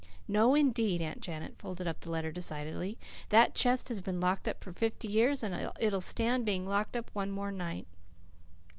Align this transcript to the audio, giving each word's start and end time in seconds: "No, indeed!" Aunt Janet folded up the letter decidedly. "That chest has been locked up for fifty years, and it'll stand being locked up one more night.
"No, 0.27 0.55
indeed!" 0.55 0.99
Aunt 0.99 1.21
Janet 1.21 1.59
folded 1.59 1.85
up 1.87 1.99
the 1.99 2.09
letter 2.09 2.31
decidedly. 2.31 2.97
"That 3.29 3.53
chest 3.53 3.87
has 3.89 4.01
been 4.01 4.19
locked 4.19 4.47
up 4.47 4.63
for 4.63 4.73
fifty 4.73 5.07
years, 5.07 5.43
and 5.43 5.71
it'll 5.79 6.01
stand 6.01 6.43
being 6.43 6.67
locked 6.67 6.97
up 6.97 7.11
one 7.13 7.29
more 7.29 7.51
night. 7.51 7.85